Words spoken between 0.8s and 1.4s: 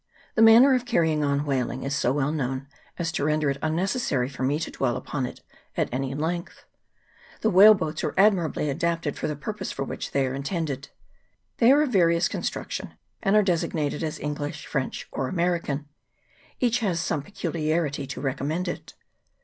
carrying